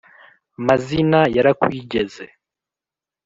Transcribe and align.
mazina 0.67 1.19
yarakwigeze 1.35 2.23